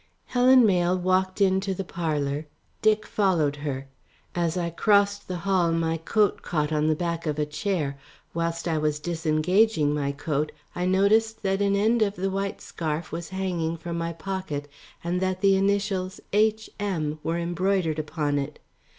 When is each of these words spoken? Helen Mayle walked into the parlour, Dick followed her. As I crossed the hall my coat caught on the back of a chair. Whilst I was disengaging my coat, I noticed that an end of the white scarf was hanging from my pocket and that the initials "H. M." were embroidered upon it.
Helen 0.25 0.65
Mayle 0.65 0.97
walked 0.97 1.41
into 1.41 1.75
the 1.75 1.83
parlour, 1.83 2.47
Dick 2.81 3.05
followed 3.05 3.57
her. 3.57 3.87
As 4.33 4.57
I 4.57 4.71
crossed 4.71 5.27
the 5.27 5.35
hall 5.45 5.71
my 5.73 5.97
coat 5.97 6.41
caught 6.41 6.71
on 6.73 6.87
the 6.87 6.95
back 6.95 7.27
of 7.27 7.37
a 7.37 7.45
chair. 7.45 7.99
Whilst 8.33 8.67
I 8.67 8.79
was 8.79 8.99
disengaging 8.99 9.93
my 9.93 10.11
coat, 10.11 10.51
I 10.73 10.87
noticed 10.87 11.43
that 11.43 11.61
an 11.61 11.75
end 11.75 12.01
of 12.01 12.15
the 12.15 12.31
white 12.31 12.61
scarf 12.61 13.11
was 13.11 13.29
hanging 13.29 13.77
from 13.77 13.95
my 13.95 14.11
pocket 14.11 14.67
and 15.03 15.21
that 15.21 15.41
the 15.41 15.55
initials 15.55 16.19
"H. 16.33 16.67
M." 16.79 17.19
were 17.21 17.37
embroidered 17.37 17.99
upon 17.99 18.39
it. 18.39 18.57